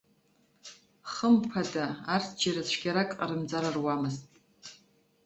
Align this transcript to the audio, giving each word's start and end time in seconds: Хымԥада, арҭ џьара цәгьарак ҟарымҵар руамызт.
Хымԥада, 1.11 1.85
арҭ 2.13 2.29
џьара 2.39 2.67
цәгьарак 2.69 3.09
ҟарымҵар 3.17 3.65
руамызт. 3.75 4.23